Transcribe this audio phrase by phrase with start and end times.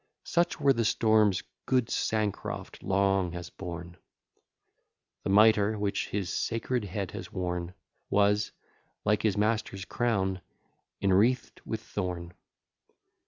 [0.25, 3.97] Such were the storms good Sancroft long has borne;
[5.21, 7.75] The mitre, which his sacred head has worn,
[8.09, 8.51] Was,
[9.05, 10.41] like his Master's Crown,
[11.01, 12.33] inwreath'd with thorn.